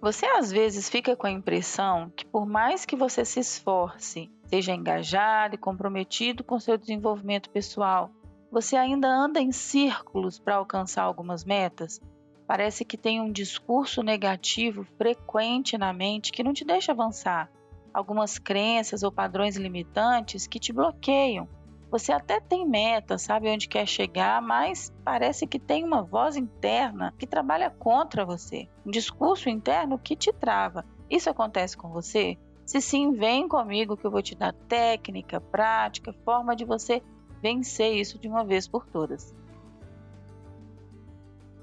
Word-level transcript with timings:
Você 0.00 0.26
às 0.26 0.52
vezes 0.52 0.88
fica 0.88 1.16
com 1.16 1.26
a 1.26 1.30
impressão 1.30 2.10
que, 2.14 2.24
por 2.26 2.46
mais 2.46 2.84
que 2.84 2.94
você 2.94 3.24
se 3.24 3.40
esforce, 3.40 4.30
seja 4.44 4.74
engajado 4.74 5.54
e 5.54 5.58
comprometido 5.58 6.44
com 6.44 6.60
seu 6.60 6.76
desenvolvimento 6.76 7.50
pessoal, 7.50 8.10
você 8.50 8.76
ainda 8.76 9.08
anda 9.08 9.40
em 9.40 9.50
círculos 9.50 10.38
para 10.38 10.56
alcançar 10.56 11.02
algumas 11.02 11.44
metas? 11.44 12.00
Parece 12.46 12.84
que 12.84 12.96
tem 12.96 13.20
um 13.20 13.32
discurso 13.32 14.02
negativo 14.02 14.84
frequente 14.96 15.76
na 15.76 15.92
mente 15.92 16.30
que 16.30 16.44
não 16.44 16.52
te 16.52 16.64
deixa 16.64 16.92
avançar. 16.92 17.50
Algumas 17.92 18.38
crenças 18.38 19.02
ou 19.02 19.10
padrões 19.10 19.56
limitantes 19.56 20.46
que 20.46 20.60
te 20.60 20.72
bloqueiam. 20.72 21.48
Você 21.90 22.12
até 22.12 22.40
tem 22.40 22.66
meta, 22.66 23.16
sabe 23.16 23.48
onde 23.48 23.68
quer 23.68 23.86
chegar, 23.86 24.42
mas 24.42 24.92
parece 25.04 25.46
que 25.46 25.58
tem 25.58 25.84
uma 25.84 26.02
voz 26.02 26.36
interna 26.36 27.14
que 27.16 27.26
trabalha 27.26 27.70
contra 27.70 28.24
você, 28.24 28.68
um 28.84 28.90
discurso 28.90 29.48
interno 29.48 29.98
que 29.98 30.16
te 30.16 30.32
trava. 30.32 30.84
Isso 31.08 31.30
acontece 31.30 31.76
com 31.76 31.88
você? 31.88 32.36
Se 32.64 32.80
sim, 32.80 33.12
vem 33.12 33.46
comigo 33.46 33.96
que 33.96 34.04
eu 34.04 34.10
vou 34.10 34.20
te 34.20 34.34
dar 34.34 34.52
técnica, 34.52 35.40
prática, 35.40 36.12
forma 36.24 36.56
de 36.56 36.64
você 36.64 37.00
vencer 37.40 37.94
isso 37.94 38.18
de 38.18 38.26
uma 38.26 38.44
vez 38.44 38.66
por 38.66 38.84
todas. 38.86 39.32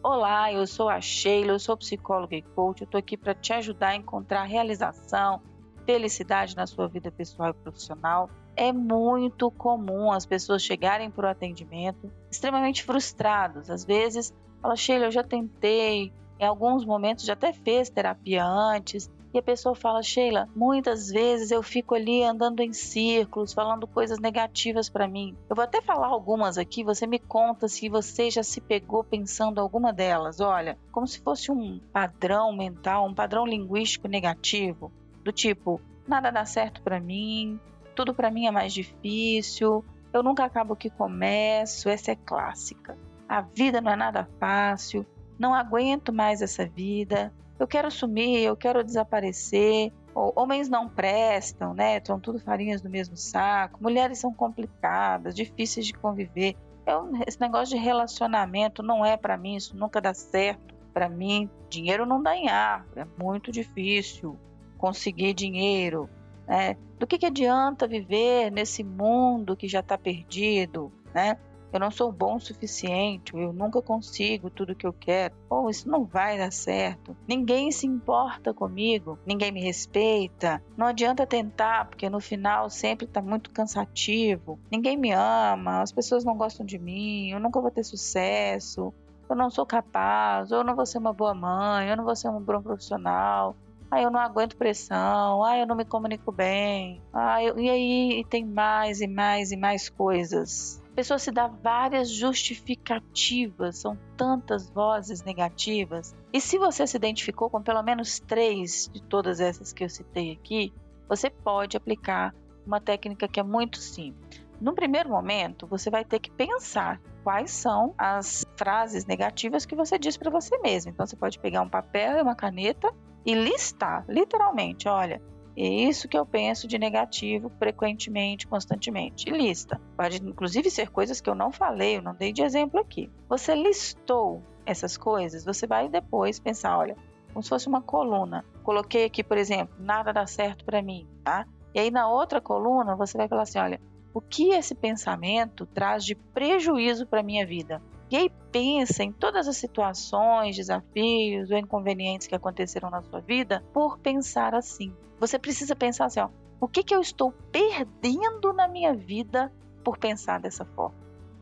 Olá, 0.02 0.52
eu 0.52 0.66
sou 0.66 0.90
a 0.90 1.00
Sheila, 1.02 1.52
eu 1.52 1.60
sou 1.60 1.78
psicóloga 1.78 2.36
e 2.36 2.42
coach. 2.42 2.82
Eu 2.82 2.86
estou 2.86 3.00
aqui 3.00 3.18
para 3.18 3.34
te 3.34 3.54
ajudar 3.54 3.90
a 3.90 3.96
encontrar 3.96 4.44
realização, 4.44 5.42
felicidade 5.86 6.56
na 6.56 6.66
sua 6.66 6.88
vida 6.88 7.12
pessoal 7.12 7.50
e 7.50 7.54
profissional. 7.54 8.30
É 8.56 8.72
muito 8.72 9.50
comum 9.52 10.12
as 10.12 10.26
pessoas 10.26 10.62
chegarem 10.62 11.10
para 11.10 11.28
o 11.28 11.30
atendimento 11.30 12.12
extremamente 12.30 12.84
frustrados. 12.84 13.70
Às 13.70 13.84
vezes, 13.84 14.34
fala, 14.62 14.76
Sheila, 14.76 15.06
eu 15.06 15.12
já 15.12 15.24
tentei, 15.24 16.14
em 16.40 16.46
alguns 16.46 16.86
momentos 16.86 17.26
já 17.26 17.34
até 17.34 17.52
fez 17.52 17.90
terapia 17.90 18.46
antes, 18.46 19.10
e 19.34 19.40
a 19.40 19.42
pessoa 19.42 19.74
fala, 19.74 20.04
Sheila, 20.04 20.48
muitas 20.56 21.10
vezes 21.10 21.50
eu 21.50 21.64
fico 21.64 21.96
ali 21.96 22.24
andando 22.24 22.60
em 22.60 22.72
círculos, 22.72 23.52
falando 23.52 23.88
coisas 23.88 24.20
negativas 24.20 24.90
para 24.90 25.08
mim. 25.08 25.36
Eu 25.50 25.56
vou 25.56 25.64
até 25.64 25.82
falar 25.82 26.08
algumas 26.08 26.60
aqui, 26.60 26.84
você 26.84 27.08
me 27.08 27.18
conta 27.18 27.68
se 27.68 27.90
você 27.90 28.30
já 28.30 28.44
se 28.44 28.62
pegou 28.62 29.04
pensando 29.04 29.60
alguma 29.60 29.92
delas. 29.92 30.40
Olha, 30.40 30.78
como 30.92 31.08
se 31.08 31.20
fosse 31.20 31.52
um 31.52 31.80
padrão 31.92 32.56
mental, 32.56 33.08
um 33.08 33.14
padrão 33.16 33.44
linguístico 33.44 34.08
negativo, 34.08 34.92
do 35.24 35.32
tipo, 35.32 35.80
nada 36.08 36.32
dá 36.32 36.46
certo 36.46 36.82
para 36.82 37.00
mim, 37.00 37.60
tudo 37.96 38.14
para 38.14 38.32
mim 38.32 38.46
é 38.46 38.52
mais 38.52 38.74
difícil, 38.74 39.84
eu 40.12 40.22
nunca 40.22 40.44
acabo 40.44 40.74
o 40.74 40.78
que 40.78 40.90
começo, 40.90 41.90
essa 41.90 42.12
é 42.12 42.16
clássica. 42.16 42.98
A 43.28 43.42
vida 43.42 43.82
não 43.82 43.92
é 43.92 43.96
nada 43.96 44.28
fácil, 44.40 45.06
não 45.40 45.54
aguento 45.54 46.14
mais 46.14 46.42
essa 46.42 46.66
vida, 46.66 47.34
eu 47.60 47.68
quero 47.68 47.90
sumir, 47.90 48.44
eu 48.44 48.56
quero 48.56 48.84
desaparecer. 48.84 49.92
Homens 50.14 50.70
não 50.70 50.88
prestam, 50.90 51.74
né? 51.74 52.00
São 52.04 52.20
tudo 52.20 52.40
farinhas 52.40 52.82
do 52.82 52.90
mesmo 52.90 53.16
saco. 53.16 53.82
Mulheres 53.82 54.20
são 54.20 54.34
complicadas, 54.34 55.34
difíceis 55.34 55.88
de 55.88 55.94
conviver. 55.94 56.56
Eu, 56.86 57.10
esse 57.26 57.40
negócio 57.40 57.76
de 57.76 57.82
relacionamento 57.82 58.84
não 58.84 59.06
é 59.06 59.16
para 59.16 59.38
mim, 59.38 59.56
isso 59.56 59.76
nunca 59.78 60.02
dá 60.02 60.14
certo. 60.14 60.74
Para 60.94 61.10
mim, 61.10 61.50
dinheiro 61.70 62.06
não 62.06 62.22
dá 62.22 62.36
em 62.36 62.50
ar, 62.50 62.86
é 62.96 63.06
muito 63.18 63.52
difícil 63.52 64.38
conseguir 64.84 65.34
dinheiro. 65.34 66.10
Né? 66.46 66.76
Do 67.00 67.08
que, 67.08 67.18
que 67.18 67.26
adianta 67.26 67.88
viver 67.88 68.52
nesse 68.52 68.84
mundo 68.84 69.56
que 69.56 69.66
já 69.66 69.80
está 69.80 69.98
perdido? 69.98 70.92
Né? 71.14 71.38
eu 71.72 71.80
não 71.80 71.90
sou 71.90 72.12
bom 72.12 72.36
o 72.36 72.40
suficiente, 72.40 73.36
eu 73.36 73.52
nunca 73.52 73.82
consigo 73.82 74.48
tudo 74.48 74.76
que 74.76 74.86
eu 74.86 74.94
quero, 74.94 75.34
ou 75.50 75.72
isso 75.72 75.90
não 75.90 76.04
vai 76.04 76.38
dar 76.38 76.52
certo, 76.52 77.18
ninguém 77.28 77.72
se 77.72 77.88
importa 77.88 78.54
comigo, 78.54 79.18
ninguém 79.26 79.52
me 79.52 79.60
respeita, 79.60 80.62
não 80.78 80.86
adianta 80.86 81.26
tentar, 81.26 81.86
porque 81.86 82.08
no 82.12 82.20
final 82.20 82.70
sempre 82.70 83.08
está 83.08 83.24
muito 83.24 83.50
cansativo, 83.50 84.60
ninguém 84.72 84.96
me 84.96 85.14
ama, 85.14 85.82
as 85.82 85.92
pessoas 85.92 86.24
não 86.24 86.38
gostam 86.38 86.64
de 86.64 86.78
mim, 86.78 87.32
eu 87.32 87.40
nunca 87.40 87.60
vou 87.60 87.72
ter 87.72 87.84
sucesso, 87.84 88.94
eu 89.28 89.36
não 89.36 89.50
sou 89.50 89.66
capaz, 89.66 90.52
ou 90.52 90.60
eu 90.60 90.64
não 90.64 90.76
vou 90.76 90.86
ser 90.86 91.00
uma 91.00 91.12
boa 91.12 91.34
mãe, 91.34 91.90
eu 91.90 91.98
não 91.98 92.04
vou 92.04 92.16
ser 92.16 92.30
um 92.30 92.40
bom 92.40 92.62
profissional, 92.62 93.56
ah, 93.94 94.02
eu 94.02 94.12
não 94.12 94.20
aguento 94.20 94.58
pressão, 94.58 95.44
ah, 95.44 95.58
eu 95.58 95.66
não 95.66 95.76
me 95.76 95.86
comunico 95.86 96.32
bem, 96.32 97.02
ah, 97.14 97.44
eu... 97.44 97.58
e 97.60 97.70
aí 97.70 98.26
tem 98.30 98.46
mais 98.46 99.02
e 99.02 99.08
mais 99.08 99.52
e 99.52 99.58
mais 99.58 99.90
coisas 99.90 100.84
a 100.94 100.96
pessoa 100.96 101.18
se 101.18 101.32
dá 101.32 101.48
várias 101.48 102.08
justificativas, 102.08 103.80
são 103.80 103.98
tantas 104.16 104.70
vozes 104.70 105.24
negativas. 105.24 106.16
E 106.32 106.40
se 106.40 106.60
você 106.60 106.86
se 106.86 106.96
identificou 106.96 107.50
com 107.50 107.64
pelo 107.64 107.82
menos 107.82 108.20
três 108.20 108.92
de 108.94 109.02
todas 109.02 109.40
essas 109.40 109.74
que 109.74 109.84
eu 109.84 109.90
citei 109.90 110.34
aqui, 110.34 110.72
você 111.10 111.32
pode 111.32 111.76
aplicar 111.76 112.32
uma 112.64 112.80
técnica 112.80 113.28
que 113.28 113.40
é 113.40 113.44
muito 113.44 113.80
simples. 113.80 114.46
No 114.62 114.76
primeiro 114.76 115.10
momento, 115.10 115.66
você 115.66 115.90
vai 115.90 116.06
ter 116.06 116.20
que 116.20 116.30
pensar 116.30 117.02
quais 117.24 117.50
são 117.50 117.96
as 117.98 118.46
frases 118.56 119.04
negativas 119.08 119.66
que 119.66 119.76
você 119.76 119.98
diz 119.98 120.16
para 120.16 120.30
você 120.30 120.60
mesmo. 120.60 120.92
Então, 120.92 121.08
você 121.08 121.16
pode 121.16 121.40
pegar 121.40 121.64
um 121.64 121.70
papel 121.70 122.20
e 122.20 122.22
uma 122.22 122.36
caneta 122.36 122.94
e 123.26 123.34
listar, 123.34 124.06
literalmente, 124.08 124.88
olha, 124.88 125.22
é 125.56 125.68
isso 125.68 126.08
que 126.08 126.18
eu 126.18 126.26
penso 126.26 126.68
de 126.68 126.80
negativo 126.80 127.50
frequentemente, 127.60 128.48
constantemente. 128.48 129.30
E 129.30 129.32
lista. 129.32 129.80
Pode 129.96 130.18
inclusive 130.18 130.70
ser 130.70 130.90
coisas 130.90 131.22
que 131.22 131.30
eu 131.30 131.36
não 131.36 131.52
falei, 131.52 131.98
eu 131.98 132.02
não 132.02 132.16
dei 132.16 132.34
de 132.34 132.42
exemplo 132.42 132.80
aqui. 132.80 133.10
Você 133.30 133.54
listou 133.54 134.42
essas 134.66 134.98
coisas, 134.98 135.46
você 135.46 135.68
vai 135.68 135.88
depois 135.88 136.40
pensar, 136.40 136.78
olha, 136.78 136.96
como 137.32 137.44
se 137.44 137.50
fosse 137.50 137.68
uma 137.68 137.82
coluna. 137.82 138.44
Coloquei 138.64 139.06
aqui, 139.06 139.24
por 139.24 139.38
exemplo, 139.38 139.76
nada 139.80 140.12
dá 140.12 140.26
certo 140.26 140.66
para 140.66 140.82
mim, 140.82 141.08
tá? 141.24 141.46
E 141.74 141.80
aí 141.80 141.92
na 141.92 142.08
outra 142.08 142.42
coluna 142.42 142.96
você 142.96 143.18
vai 143.18 143.28
falar 143.28 143.44
assim, 143.44 143.60
olha, 143.60 143.82
o 144.14 144.22
que 144.22 144.50
esse 144.50 144.76
pensamento 144.76 145.66
traz 145.66 146.04
de 146.04 146.16
prejuízo 146.16 147.06
para 147.06 147.24
minha 147.24 147.46
vida? 147.46 147.82
Aí 148.16 148.32
pensa 148.52 149.04
em 149.04 149.12
todas 149.12 149.48
as 149.48 149.58
situações, 149.58 150.56
desafios 150.56 151.50
ou 151.50 151.58
inconvenientes 151.58 152.28
que 152.28 152.36
aconteceram 152.36 152.90
na 152.90 153.02
sua 153.02 153.20
vida 153.20 153.64
por 153.74 153.98
pensar 153.98 154.54
assim. 154.54 154.94
Você 155.20 155.40
precisa 155.40 155.76
pensar 155.76 156.06
assim, 156.06 156.20
ó, 156.20 156.30
o 156.60 156.68
que, 156.68 156.84
que 156.84 156.94
eu 156.94 157.02
estou 157.02 157.32
perdendo 157.52 158.54
na 158.54 158.68
minha 158.68 158.94
vida 158.94 159.52
por 159.84 159.98
pensar 159.98 160.40
dessa 160.40 160.64
forma, 160.64 160.96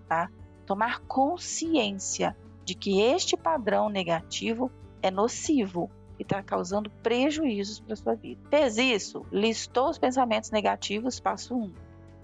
tá? 0.08 0.30
Tomar 0.66 1.02
consciência 1.02 2.36
de 2.64 2.74
que 2.74 3.02
este 3.02 3.36
padrão 3.36 3.90
negativo 3.90 4.72
é 5.02 5.12
nocivo 5.12 5.92
e 6.18 6.24
está 6.24 6.42
causando 6.42 6.90
prejuízos 7.04 7.80
para 7.80 7.96
sua 7.96 8.16
vida. 8.16 8.42
Fez 8.50 8.78
isso? 8.78 9.26
Listou 9.32 9.90
os 9.90 9.98
pensamentos 9.98 10.52
negativos, 10.52 11.20
passo 11.20 11.56
1. 11.56 11.64
Um. 11.64 11.74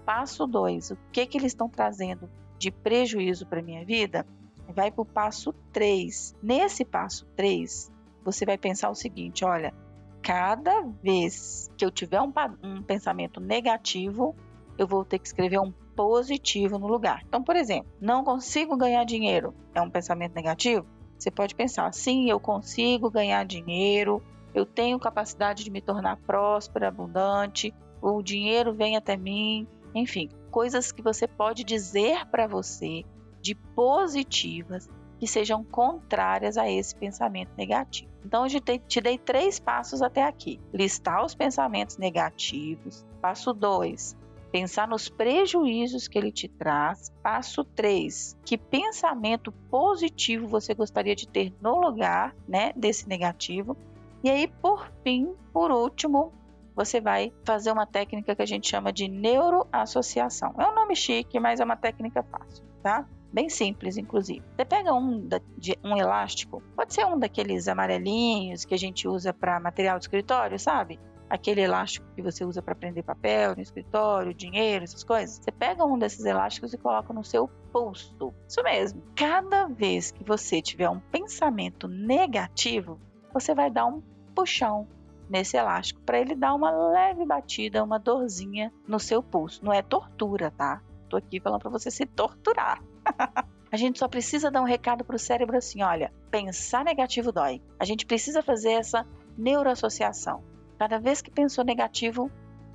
Passo 0.04 0.46
2, 0.46 0.92
o 0.92 0.98
que, 1.12 1.26
que 1.26 1.36
eles 1.36 1.52
estão 1.52 1.68
trazendo 1.68 2.30
de 2.58 2.70
prejuízo 2.70 3.46
para 3.46 3.62
minha 3.62 3.84
vida? 3.84 4.26
vai 4.72 4.90
para 4.90 5.02
o 5.02 5.04
passo 5.04 5.52
3. 5.72 6.36
Nesse 6.42 6.84
passo 6.84 7.26
3, 7.36 7.90
você 8.24 8.44
vai 8.44 8.58
pensar 8.58 8.90
o 8.90 8.94
seguinte: 8.94 9.44
olha, 9.44 9.74
cada 10.22 10.82
vez 11.02 11.70
que 11.76 11.84
eu 11.84 11.90
tiver 11.90 12.20
um, 12.20 12.32
um 12.62 12.82
pensamento 12.82 13.40
negativo, 13.40 14.34
eu 14.76 14.86
vou 14.86 15.04
ter 15.04 15.18
que 15.18 15.26
escrever 15.26 15.58
um 15.58 15.72
positivo 15.96 16.78
no 16.78 16.86
lugar. 16.86 17.22
Então, 17.26 17.42
por 17.42 17.56
exemplo, 17.56 17.90
não 18.00 18.22
consigo 18.22 18.76
ganhar 18.76 19.04
dinheiro 19.04 19.54
é 19.74 19.82
um 19.82 19.90
pensamento 19.90 20.34
negativo? 20.34 20.86
Você 21.18 21.30
pode 21.30 21.54
pensar, 21.54 21.92
sim, 21.92 22.30
eu 22.30 22.38
consigo 22.38 23.10
ganhar 23.10 23.44
dinheiro, 23.44 24.22
eu 24.54 24.64
tenho 24.64 24.98
capacidade 25.00 25.64
de 25.64 25.70
me 25.70 25.80
tornar 25.80 26.16
próspera, 26.18 26.88
abundante, 26.88 27.74
o 28.00 28.22
dinheiro 28.22 28.72
vem 28.72 28.96
até 28.96 29.16
mim, 29.16 29.66
enfim, 29.92 30.28
coisas 30.50 30.90
que 30.92 31.02
você 31.02 31.26
pode 31.26 31.64
dizer 31.64 32.26
para 32.26 32.46
você 32.46 33.04
de 33.40 33.54
positivas 33.54 34.88
que 35.18 35.26
sejam 35.26 35.64
contrárias 35.64 36.56
a 36.56 36.70
esse 36.70 36.94
pensamento 36.94 37.50
negativo. 37.56 38.10
Então, 38.24 38.46
eu 38.46 38.78
te 38.86 39.00
dei 39.00 39.18
três 39.18 39.58
passos 39.58 40.02
até 40.02 40.22
aqui: 40.22 40.60
listar 40.72 41.24
os 41.24 41.34
pensamentos 41.34 41.96
negativos. 41.96 43.04
Passo 43.20 43.52
2, 43.52 44.16
pensar 44.52 44.86
nos 44.86 45.08
prejuízos 45.08 46.06
que 46.06 46.18
ele 46.18 46.30
te 46.30 46.48
traz. 46.48 47.10
Passo 47.22 47.64
3, 47.64 48.36
que 48.44 48.56
pensamento 48.56 49.50
positivo 49.70 50.46
você 50.46 50.74
gostaria 50.74 51.16
de 51.16 51.26
ter 51.26 51.52
no 51.60 51.80
lugar, 51.80 52.34
né, 52.46 52.72
desse 52.76 53.08
negativo. 53.08 53.76
E 54.22 54.30
aí, 54.30 54.48
por 54.48 54.90
fim, 55.02 55.32
por 55.52 55.70
último, 55.70 56.32
você 56.78 57.00
vai 57.00 57.32
fazer 57.44 57.72
uma 57.72 57.84
técnica 57.84 58.36
que 58.36 58.42
a 58.42 58.46
gente 58.46 58.68
chama 58.68 58.92
de 58.92 59.08
neuroassociação. 59.08 60.54
É 60.56 60.64
um 60.64 60.74
nome 60.76 60.94
chique, 60.94 61.40
mas 61.40 61.58
é 61.58 61.64
uma 61.64 61.76
técnica 61.76 62.22
fácil, 62.22 62.64
tá? 62.80 63.04
Bem 63.32 63.48
simples, 63.48 63.96
inclusive. 63.96 64.44
Você 64.54 64.64
pega 64.64 64.94
um, 64.94 65.26
da, 65.26 65.40
de, 65.56 65.76
um 65.82 65.96
elástico, 65.96 66.62
pode 66.76 66.94
ser 66.94 67.04
um 67.04 67.18
daqueles 67.18 67.66
amarelinhos 67.66 68.64
que 68.64 68.74
a 68.74 68.78
gente 68.78 69.08
usa 69.08 69.32
para 69.32 69.58
material 69.58 69.98
de 69.98 70.04
escritório, 70.04 70.56
sabe? 70.56 71.00
Aquele 71.28 71.62
elástico 71.62 72.06
que 72.14 72.22
você 72.22 72.44
usa 72.44 72.62
para 72.62 72.76
prender 72.76 73.02
papel 73.02 73.56
no 73.56 73.60
escritório, 73.60 74.32
dinheiro, 74.32 74.84
essas 74.84 75.02
coisas. 75.02 75.40
Você 75.42 75.50
pega 75.50 75.84
um 75.84 75.98
desses 75.98 76.24
elásticos 76.24 76.72
e 76.72 76.78
coloca 76.78 77.12
no 77.12 77.24
seu 77.24 77.48
pulso. 77.72 78.32
Isso 78.46 78.62
mesmo. 78.62 79.02
Cada 79.16 79.66
vez 79.66 80.12
que 80.12 80.22
você 80.22 80.62
tiver 80.62 80.88
um 80.88 81.00
pensamento 81.00 81.88
negativo, 81.88 83.00
você 83.34 83.52
vai 83.52 83.68
dar 83.68 83.86
um 83.86 84.00
puxão 84.32 84.86
nesse 85.28 85.56
elástico 85.56 86.00
para 86.02 86.18
ele 86.18 86.34
dar 86.34 86.54
uma 86.54 86.70
leve 86.70 87.24
batida, 87.24 87.84
uma 87.84 87.98
dorzinha 87.98 88.72
no 88.86 88.98
seu 88.98 89.22
pulso. 89.22 89.64
Não 89.64 89.72
é 89.72 89.82
tortura, 89.82 90.50
tá? 90.50 90.80
Tô 91.08 91.16
aqui 91.16 91.40
falando 91.40 91.60
para 91.60 91.70
você 91.70 91.90
se 91.90 92.06
torturar. 92.06 92.82
A 93.70 93.76
gente 93.76 93.98
só 93.98 94.08
precisa 94.08 94.50
dar 94.50 94.62
um 94.62 94.66
recado 94.66 95.04
para 95.04 95.16
o 95.16 95.18
cérebro 95.18 95.56
assim: 95.56 95.82
olha, 95.82 96.12
pensar 96.30 96.84
negativo 96.84 97.30
dói. 97.30 97.60
A 97.78 97.84
gente 97.84 98.06
precisa 98.06 98.42
fazer 98.42 98.72
essa 98.72 99.06
neuroassociação. 99.36 100.42
Cada 100.78 100.98
vez 100.98 101.20
que 101.20 101.30
pensou 101.30 101.64
negativo, 101.64 102.30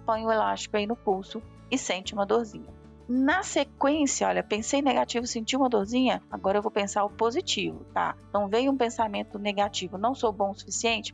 põe 0.05 0.25
o 0.25 0.31
elástico 0.31 0.77
aí 0.77 0.85
no 0.85 0.95
pulso 0.95 1.41
e 1.71 1.77
sente 1.77 2.13
uma 2.13 2.25
dorzinha. 2.25 2.71
Na 3.07 3.44
sequência, 3.44 4.27
olha, 4.27 4.44
pensei 4.44 4.81
negativo, 4.81 5.27
senti 5.27 5.57
uma 5.57 5.69
dorzinha, 5.69 6.21
agora 6.31 6.57
eu 6.57 6.61
vou 6.61 6.71
pensar 6.71 7.03
o 7.03 7.09
positivo, 7.09 7.85
tá? 7.94 8.15
Então 8.29 8.47
veio 8.47 8.71
um 8.71 8.77
pensamento 8.77 9.38
negativo, 9.38 9.97
não 9.97 10.15
sou 10.15 10.31
bom 10.31 10.51
o 10.51 10.55
suficiente, 10.55 11.13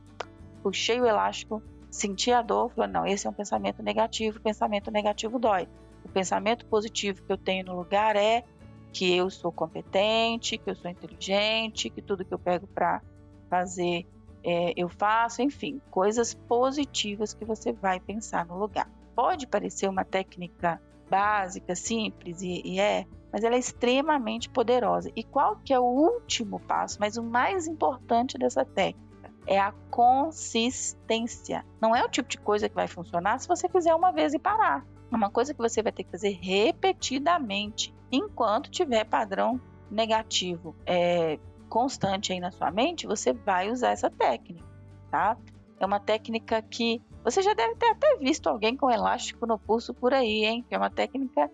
puxei 0.62 1.00
o 1.00 1.06
elástico, 1.06 1.62
senti 1.90 2.32
a 2.32 2.42
dor, 2.42 2.70
falei, 2.70 2.90
não, 2.90 3.06
esse 3.06 3.26
é 3.26 3.30
um 3.30 3.34
pensamento 3.34 3.82
negativo, 3.82 4.40
pensamento 4.40 4.90
negativo 4.90 5.38
dói. 5.38 5.68
O 6.04 6.08
pensamento 6.08 6.64
positivo 6.66 7.22
que 7.24 7.32
eu 7.32 7.38
tenho 7.38 7.66
no 7.66 7.76
lugar 7.76 8.16
é 8.16 8.44
que 8.92 9.14
eu 9.14 9.30
sou 9.30 9.52
competente, 9.52 10.58
que 10.58 10.70
eu 10.70 10.74
sou 10.74 10.90
inteligente, 10.90 11.90
que 11.90 12.02
tudo 12.02 12.24
que 12.24 12.32
eu 12.32 12.38
pego 12.38 12.66
para 12.66 13.00
fazer 13.48 14.06
é, 14.42 14.72
eu 14.76 14.88
faço, 14.88 15.42
enfim, 15.42 15.80
coisas 15.90 16.34
positivas 16.34 17.34
que 17.34 17.44
você 17.44 17.72
vai 17.72 18.00
pensar 18.00 18.46
no 18.46 18.58
lugar. 18.58 18.88
Pode 19.14 19.46
parecer 19.46 19.88
uma 19.88 20.04
técnica 20.04 20.80
básica, 21.10 21.74
simples 21.74 22.40
e, 22.40 22.62
e 22.64 22.80
é, 22.80 23.06
mas 23.32 23.44
ela 23.44 23.56
é 23.56 23.58
extremamente 23.58 24.48
poderosa. 24.48 25.10
E 25.14 25.22
qual 25.22 25.56
que 25.56 25.74
é 25.74 25.78
o 25.78 25.84
último 25.84 26.58
passo, 26.60 26.98
mas 27.00 27.16
o 27.16 27.22
mais 27.22 27.66
importante 27.66 28.38
dessa 28.38 28.64
técnica? 28.64 29.09
É 29.46 29.58
a 29.58 29.72
consistência. 29.90 31.64
Não 31.80 31.94
é 31.94 32.04
o 32.04 32.08
tipo 32.08 32.28
de 32.28 32.38
coisa 32.38 32.68
que 32.68 32.74
vai 32.74 32.86
funcionar 32.86 33.38
se 33.38 33.48
você 33.48 33.68
fizer 33.68 33.94
uma 33.94 34.12
vez 34.12 34.34
e 34.34 34.38
parar. 34.38 34.86
É 35.10 35.16
uma 35.16 35.30
coisa 35.30 35.52
que 35.52 35.58
você 35.58 35.82
vai 35.82 35.92
ter 35.92 36.04
que 36.04 36.10
fazer 36.10 36.38
repetidamente, 36.40 37.94
enquanto 38.12 38.70
tiver 38.70 39.04
padrão 39.04 39.60
negativo 39.90 40.76
é, 40.86 41.38
constante 41.68 42.32
aí 42.32 42.40
na 42.40 42.50
sua 42.50 42.70
mente, 42.70 43.06
você 43.06 43.32
vai 43.32 43.70
usar 43.70 43.90
essa 43.90 44.10
técnica, 44.10 44.64
tá? 45.10 45.36
É 45.78 45.86
uma 45.86 45.98
técnica 45.98 46.62
que 46.62 47.02
você 47.24 47.42
já 47.42 47.54
deve 47.54 47.74
ter 47.76 47.86
até 47.86 48.16
visto 48.16 48.48
alguém 48.48 48.76
com 48.76 48.90
elástico 48.90 49.46
no 49.46 49.58
pulso 49.58 49.92
por 49.94 50.14
aí, 50.14 50.44
hein? 50.44 50.64
Que 50.68 50.74
é 50.74 50.78
uma 50.78 50.90
técnica 50.90 51.50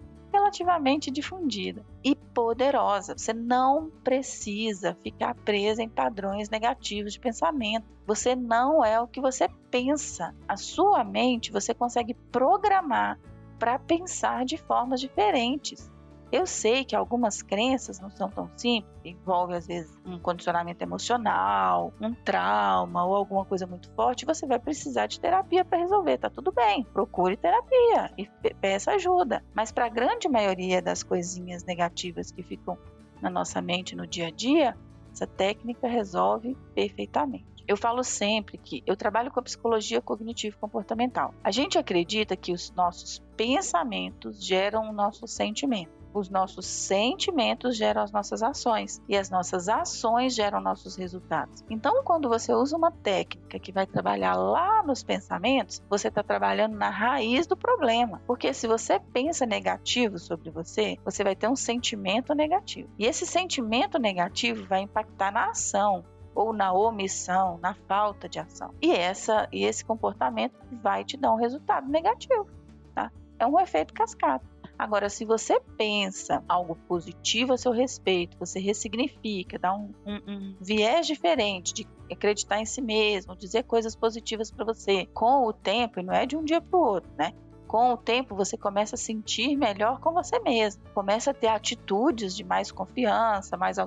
relativamente 0.46 1.10
difundida 1.10 1.84
e 2.04 2.14
poderosa. 2.14 3.16
Você 3.16 3.32
não 3.32 3.90
precisa 4.04 4.96
ficar 5.02 5.34
presa 5.34 5.82
em 5.82 5.88
padrões 5.88 6.48
negativos 6.48 7.12
de 7.12 7.20
pensamento. 7.20 7.86
Você 8.06 8.36
não 8.36 8.84
é 8.84 9.00
o 9.00 9.08
que 9.08 9.20
você 9.20 9.48
pensa. 9.70 10.34
A 10.46 10.56
sua 10.56 11.02
mente 11.02 11.50
você 11.50 11.74
consegue 11.74 12.14
programar 12.30 13.18
para 13.58 13.78
pensar 13.78 14.44
de 14.44 14.56
formas 14.56 15.00
diferentes. 15.00 15.90
Eu 16.32 16.46
sei 16.46 16.84
que 16.84 16.96
algumas 16.96 17.40
crenças 17.40 18.00
não 18.00 18.10
são 18.10 18.28
tão 18.28 18.50
simples, 18.56 18.92
envolve 19.04 19.54
às 19.54 19.66
vezes 19.66 19.96
um 20.04 20.18
condicionamento 20.18 20.82
emocional, 20.82 21.92
um 22.00 22.12
trauma 22.12 23.04
ou 23.06 23.14
alguma 23.14 23.44
coisa 23.44 23.66
muito 23.66 23.90
forte, 23.92 24.26
você 24.26 24.46
vai 24.46 24.58
precisar 24.58 25.06
de 25.06 25.20
terapia 25.20 25.64
para 25.64 25.78
resolver, 25.78 26.18
tá 26.18 26.28
tudo 26.28 26.50
bem. 26.50 26.84
Procure 26.92 27.36
terapia 27.36 28.10
e 28.18 28.28
peça 28.54 28.92
ajuda. 28.92 29.44
Mas 29.54 29.70
para 29.70 29.86
a 29.86 29.90
grande 29.90 30.28
maioria 30.28 30.82
das 30.82 31.02
coisinhas 31.02 31.64
negativas 31.64 32.32
que 32.32 32.42
ficam 32.42 32.76
na 33.22 33.30
nossa 33.30 33.62
mente 33.62 33.94
no 33.94 34.06
dia 34.06 34.26
a 34.26 34.30
dia, 34.30 34.76
essa 35.12 35.26
técnica 35.26 35.88
resolve 35.88 36.56
perfeitamente. 36.74 37.56
Eu 37.68 37.76
falo 37.76 38.04
sempre 38.04 38.58
que 38.58 38.82
eu 38.86 38.96
trabalho 38.96 39.30
com 39.30 39.40
a 39.40 39.42
psicologia 39.42 40.00
cognitivo 40.00 40.56
comportamental. 40.58 41.34
A 41.42 41.50
gente 41.50 41.76
acredita 41.76 42.36
que 42.36 42.52
os 42.52 42.70
nossos 42.72 43.20
pensamentos 43.36 44.44
geram 44.44 44.88
o 44.88 44.92
nosso 44.92 45.26
sentimento. 45.26 45.90
Os 46.16 46.30
nossos 46.30 46.64
sentimentos 46.64 47.76
geram 47.76 48.00
as 48.00 48.10
nossas 48.10 48.42
ações 48.42 49.02
e 49.06 49.14
as 49.14 49.28
nossas 49.28 49.68
ações 49.68 50.34
geram 50.34 50.62
nossos 50.62 50.96
resultados. 50.96 51.62
Então, 51.68 52.02
quando 52.04 52.26
você 52.26 52.54
usa 52.54 52.74
uma 52.74 52.90
técnica 52.90 53.58
que 53.58 53.70
vai 53.70 53.86
trabalhar 53.86 54.34
lá 54.34 54.82
nos 54.82 55.02
pensamentos, 55.02 55.82
você 55.90 56.08
está 56.08 56.22
trabalhando 56.22 56.74
na 56.74 56.88
raiz 56.88 57.46
do 57.46 57.54
problema. 57.54 58.22
Porque 58.26 58.54
se 58.54 58.66
você 58.66 58.98
pensa 58.98 59.44
negativo 59.44 60.18
sobre 60.18 60.48
você, 60.48 60.96
você 61.04 61.22
vai 61.22 61.36
ter 61.36 61.50
um 61.50 61.56
sentimento 61.56 62.34
negativo. 62.34 62.88
E 62.98 63.04
esse 63.04 63.26
sentimento 63.26 63.98
negativo 63.98 64.66
vai 64.66 64.80
impactar 64.80 65.30
na 65.30 65.50
ação, 65.50 66.02
ou 66.34 66.50
na 66.54 66.72
omissão, 66.72 67.58
na 67.60 67.74
falta 67.74 68.26
de 68.26 68.38
ação. 68.38 68.74
E 68.80 68.90
essa 68.90 69.46
e 69.52 69.64
esse 69.64 69.84
comportamento 69.84 70.54
vai 70.82 71.04
te 71.04 71.18
dar 71.18 71.34
um 71.34 71.36
resultado 71.36 71.86
negativo, 71.90 72.48
tá? 72.94 73.12
É 73.38 73.46
um 73.46 73.60
efeito 73.60 73.92
cascata. 73.92 74.55
Agora, 74.78 75.08
se 75.08 75.24
você 75.24 75.58
pensa 75.78 76.44
algo 76.46 76.76
positivo 76.86 77.54
a 77.54 77.58
seu 77.58 77.72
respeito, 77.72 78.36
você 78.38 78.60
ressignifica, 78.60 79.58
dá 79.58 79.74
um, 79.74 79.92
um, 80.04 80.20
um 80.26 80.56
viés 80.60 81.06
diferente 81.06 81.72
de 81.72 81.86
acreditar 82.12 82.60
em 82.60 82.66
si 82.66 82.82
mesmo, 82.82 83.34
dizer 83.34 83.64
coisas 83.64 83.96
positivas 83.96 84.50
para 84.50 84.66
você, 84.66 85.06
com 85.06 85.46
o 85.46 85.52
tempo, 85.52 85.98
e 85.98 86.02
não 86.02 86.12
é 86.12 86.26
de 86.26 86.36
um 86.36 86.44
dia 86.44 86.60
para 86.60 86.78
o 86.78 86.82
outro, 86.82 87.10
né? 87.16 87.32
Com 87.66 87.92
o 87.92 87.96
tempo, 87.96 88.36
você 88.36 88.56
começa 88.56 88.94
a 88.94 88.98
sentir 88.98 89.56
melhor 89.56 89.98
com 89.98 90.12
você 90.12 90.38
mesmo, 90.40 90.82
começa 90.94 91.30
a 91.30 91.34
ter 91.34 91.48
atitudes 91.48 92.36
de 92.36 92.44
mais 92.44 92.70
confiança, 92.70 93.56
mais 93.56 93.78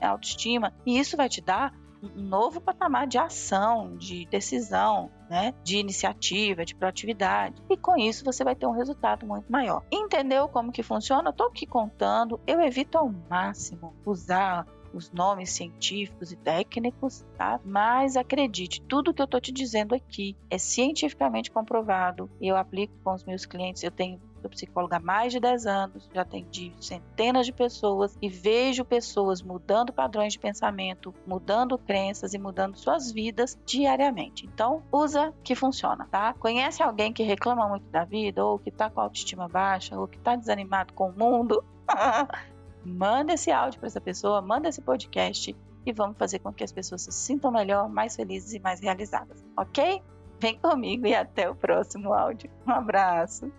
autoestima, 0.00 0.74
e 0.84 0.98
isso 0.98 1.16
vai 1.16 1.28
te 1.28 1.40
dar 1.40 1.74
um 2.16 2.22
novo 2.22 2.60
patamar 2.60 3.06
de 3.06 3.18
ação, 3.18 3.96
de 3.96 4.26
decisão, 4.26 5.10
né? 5.28 5.54
de 5.62 5.78
iniciativa, 5.78 6.64
de 6.64 6.74
proatividade. 6.74 7.62
E 7.68 7.76
com 7.76 7.96
isso 7.96 8.24
você 8.24 8.44
vai 8.44 8.54
ter 8.54 8.66
um 8.66 8.72
resultado 8.72 9.26
muito 9.26 9.50
maior. 9.50 9.82
Entendeu 9.90 10.48
como 10.48 10.72
que 10.72 10.82
funciona? 10.82 11.28
Eu 11.28 11.32
estou 11.32 11.46
aqui 11.46 11.66
contando, 11.66 12.40
eu 12.46 12.60
evito 12.60 12.98
ao 12.98 13.12
máximo 13.28 13.94
usar 14.04 14.66
os 14.92 15.10
nomes 15.10 15.50
científicos 15.50 16.30
e 16.30 16.36
técnicos, 16.36 17.24
tá? 17.36 17.60
Mas 17.64 18.16
acredite, 18.16 18.80
tudo 18.82 19.12
que 19.12 19.20
eu 19.20 19.24
estou 19.24 19.40
te 19.40 19.50
dizendo 19.52 19.94
aqui 19.94 20.36
é 20.48 20.56
cientificamente 20.56 21.50
comprovado. 21.50 22.30
Eu 22.40 22.56
aplico 22.56 22.94
com 23.02 23.12
os 23.12 23.24
meus 23.24 23.44
clientes, 23.44 23.82
eu 23.82 23.90
tenho 23.90 24.20
Sou 24.44 24.50
psicóloga 24.50 24.98
há 24.98 25.00
mais 25.00 25.32
de 25.32 25.40
10 25.40 25.64
anos, 25.64 26.06
já 26.12 26.20
atendi 26.20 26.70
centenas 26.78 27.46
de 27.46 27.52
pessoas 27.52 28.14
e 28.20 28.28
vejo 28.28 28.84
pessoas 28.84 29.40
mudando 29.40 29.90
padrões 29.90 30.34
de 30.34 30.38
pensamento, 30.38 31.14
mudando 31.26 31.78
crenças 31.78 32.34
e 32.34 32.38
mudando 32.38 32.76
suas 32.76 33.10
vidas 33.10 33.58
diariamente. 33.64 34.44
Então, 34.44 34.82
usa 34.92 35.32
que 35.42 35.54
funciona, 35.54 36.06
tá? 36.10 36.34
Conhece 36.34 36.82
alguém 36.82 37.10
que 37.10 37.22
reclama 37.22 37.66
muito 37.66 37.86
da 37.86 38.04
vida, 38.04 38.44
ou 38.44 38.58
que 38.58 38.70
tá 38.70 38.90
com 38.90 39.00
autoestima 39.00 39.48
baixa, 39.48 39.98
ou 39.98 40.06
que 40.06 40.18
tá 40.18 40.36
desanimado 40.36 40.92
com 40.92 41.08
o 41.08 41.18
mundo? 41.18 41.64
manda 42.84 43.32
esse 43.32 43.50
áudio 43.50 43.80
para 43.80 43.86
essa 43.86 44.00
pessoa, 44.00 44.42
manda 44.42 44.68
esse 44.68 44.82
podcast 44.82 45.56
e 45.86 45.92
vamos 45.94 46.18
fazer 46.18 46.40
com 46.40 46.52
que 46.52 46.62
as 46.62 46.70
pessoas 46.70 47.00
se 47.00 47.12
sintam 47.12 47.50
melhor, 47.50 47.88
mais 47.88 48.14
felizes 48.14 48.52
e 48.52 48.60
mais 48.60 48.78
realizadas, 48.78 49.42
ok? 49.56 50.02
Vem 50.38 50.58
comigo 50.58 51.06
e 51.06 51.14
até 51.14 51.48
o 51.48 51.54
próximo 51.54 52.12
áudio. 52.12 52.50
Um 52.66 52.72
abraço. 52.72 53.50